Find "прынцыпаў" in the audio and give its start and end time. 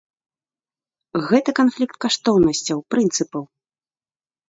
2.97-3.43